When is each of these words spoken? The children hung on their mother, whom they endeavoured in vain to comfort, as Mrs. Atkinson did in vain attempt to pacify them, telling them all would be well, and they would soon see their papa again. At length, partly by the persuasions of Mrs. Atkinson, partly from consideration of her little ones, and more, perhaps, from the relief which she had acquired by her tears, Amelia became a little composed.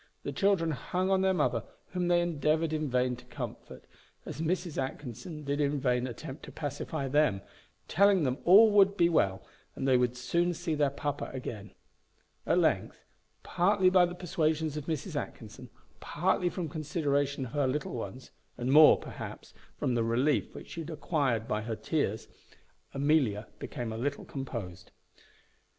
The 0.23 0.31
children 0.31 0.71
hung 0.71 1.11
on 1.11 1.21
their 1.21 1.31
mother, 1.31 1.63
whom 1.89 2.07
they 2.07 2.21
endeavoured 2.21 2.73
in 2.73 2.89
vain 2.89 3.15
to 3.17 3.25
comfort, 3.25 3.85
as 4.25 4.41
Mrs. 4.41 4.81
Atkinson 4.81 5.43
did 5.43 5.61
in 5.61 5.79
vain 5.79 6.07
attempt 6.07 6.41
to 6.45 6.51
pacify 6.51 7.07
them, 7.07 7.41
telling 7.87 8.23
them 8.23 8.39
all 8.43 8.71
would 8.71 8.97
be 8.97 9.09
well, 9.09 9.45
and 9.75 9.87
they 9.87 9.97
would 9.97 10.17
soon 10.17 10.55
see 10.55 10.73
their 10.73 10.89
papa 10.89 11.29
again. 11.33 11.75
At 12.47 12.57
length, 12.57 13.05
partly 13.43 13.91
by 13.91 14.07
the 14.07 14.15
persuasions 14.15 14.75
of 14.75 14.87
Mrs. 14.87 15.15
Atkinson, 15.15 15.69
partly 15.99 16.49
from 16.49 16.67
consideration 16.67 17.45
of 17.45 17.51
her 17.51 17.67
little 17.67 17.93
ones, 17.93 18.31
and 18.57 18.71
more, 18.71 18.97
perhaps, 18.97 19.53
from 19.77 19.93
the 19.93 20.03
relief 20.03 20.55
which 20.55 20.71
she 20.71 20.81
had 20.81 20.89
acquired 20.89 21.47
by 21.47 21.61
her 21.61 21.75
tears, 21.75 22.27
Amelia 22.95 23.49
became 23.59 23.93
a 23.93 23.99
little 23.99 24.25
composed. 24.25 24.89